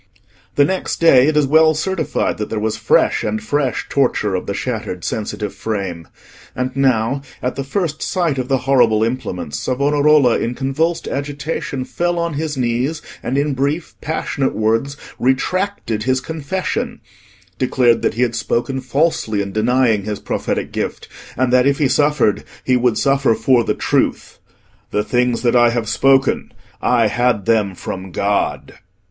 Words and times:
The 0.55 0.65
next 0.65 0.99
day 0.99 1.27
it 1.27 1.37
is 1.37 1.45
well 1.45 1.75
certified 1.75 2.39
that 2.39 2.49
there 2.49 2.57
was 2.59 2.75
fresh 2.75 3.23
and 3.23 3.39
fresh 3.39 3.85
torture 3.87 4.33
of 4.33 4.47
the 4.47 4.55
shattered 4.55 5.03
sensitive 5.03 5.53
frame; 5.53 6.07
and 6.55 6.75
now, 6.75 7.21
at 7.39 7.55
the 7.55 7.63
first 7.63 8.01
sight 8.01 8.39
of 8.39 8.47
the 8.47 8.65
horrible 8.65 9.03
implements, 9.03 9.59
Savonarola, 9.59 10.39
in 10.39 10.55
convulsed 10.55 11.07
agitation, 11.07 11.85
fell 11.85 12.17
on 12.17 12.33
his 12.33 12.57
knees, 12.57 13.03
and 13.21 13.37
in 13.37 13.53
brief 13.53 13.93
passionate 14.01 14.55
words 14.55 14.97
retracted 15.19 16.01
his 16.01 16.19
confession, 16.19 16.99
declared 17.59 18.01
that 18.01 18.15
he 18.15 18.23
had 18.23 18.33
spoken 18.33 18.81
falsely 18.81 19.39
in 19.39 19.51
denying 19.51 20.05
his 20.05 20.19
prophetic 20.19 20.71
gift, 20.71 21.07
and 21.37 21.53
that 21.53 21.67
if 21.67 21.77
he 21.77 21.87
suffered, 21.87 22.43
he 22.63 22.75
would 22.75 22.97
suffer 22.97 23.35
for 23.35 23.63
the 23.63 23.75
truth—"The 23.75 25.03
things 25.03 25.43
that 25.43 25.55
I 25.55 25.69
have 25.69 25.87
spoken, 25.87 26.51
I 26.81 27.05
had 27.05 27.45
them 27.45 27.75
from 27.75 28.09
God." 28.11 28.79